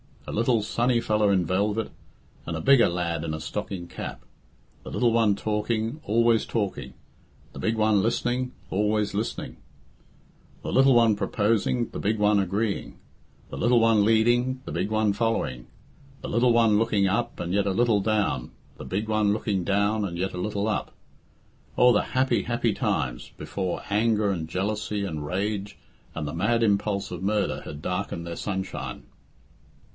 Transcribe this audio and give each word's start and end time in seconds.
A 0.25 0.31
little, 0.31 0.63
sunny 0.63 0.99
fellow 1.01 1.29
in 1.29 1.45
velvet, 1.45 1.91
and 2.45 2.55
a 2.55 2.61
bigger 2.61 2.87
lad 2.87 3.23
in 3.25 3.33
a 3.35 3.39
stocking 3.39 3.85
cap; 3.87 4.23
the 4.81 4.89
little 4.89 5.11
one 5.11 5.35
talking, 5.35 5.99
always 6.03 6.45
talking; 6.45 6.93
the 7.53 7.59
big 7.59 7.75
one 7.75 8.01
listening, 8.01 8.51
always 8.69 9.13
listening; 9.13 9.57
the 10.63 10.71
little 10.71 10.95
one 10.95 11.15
proposing, 11.17 11.89
the 11.89 11.99
big 11.99 12.17
one 12.17 12.39
agreeing; 12.39 12.97
the 13.49 13.57
little 13.57 13.79
one 13.79 14.05
leading, 14.05 14.61
the 14.65 14.71
big 14.71 14.89
one 14.89 15.11
following; 15.11 15.67
the 16.21 16.29
little 16.29 16.53
one 16.53 16.79
looking 16.79 17.07
up 17.07 17.39
and 17.39 17.53
yet 17.53 17.67
a 17.67 17.71
little 17.71 17.99
down, 17.99 18.51
the 18.77 18.85
big 18.85 19.07
one 19.09 19.33
looking 19.33 19.63
down 19.63 20.05
and 20.05 20.17
yet 20.17 20.33
a 20.33 20.37
little 20.41 20.67
up. 20.67 20.95
Oh, 21.77 21.91
the 21.91 22.03
happy, 22.13 22.43
happy 22.43 22.73
times, 22.73 23.31
before 23.37 23.83
anger 23.89 24.31
and 24.31 24.47
jealousy 24.47 25.03
and 25.03 25.25
rage 25.25 25.77
and 26.15 26.25
the 26.27 26.33
mad 26.33 26.63
impulse 26.63 27.11
of 27.11 27.21
murder 27.21 27.61
had 27.65 27.81
darkened 27.81 28.25
their 28.25 28.37
sun 28.37 28.63
shine! 28.63 29.03